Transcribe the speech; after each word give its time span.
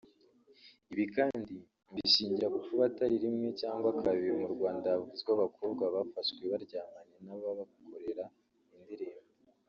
Ibi 0.93 1.05
kandi 1.15 1.55
mbishingira 1.91 2.47
ku 2.53 2.59
kuba 2.65 2.83
atari 2.89 3.15
rimwe 3.23 3.49
cyangwa 3.61 3.89
kabiri 4.01 4.31
mu 4.41 4.47
Rwanda 4.53 4.87
havuzwe 4.93 5.29
abakobwa 5.37 5.83
bafashwe 5.95 6.41
baryamanye 6.53 7.15
n’ababakorera 7.25 8.25
indirimbo 8.77 9.27